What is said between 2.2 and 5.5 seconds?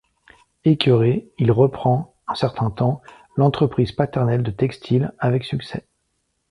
un certain temps, l'entreprise paternelle de textile, avec